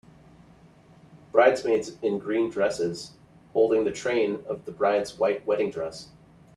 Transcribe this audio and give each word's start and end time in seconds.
Bridesmaids 1.31 1.95
in 2.01 2.17
green 2.17 2.49
dresses 2.49 3.11
holding 3.53 3.83
the 3.83 3.91
train 3.91 4.43
of 4.47 4.65
the 4.65 4.71
bride 4.71 5.07
's 5.07 5.19
white 5.19 5.45
wedding 5.45 5.69
dress. 5.69 6.09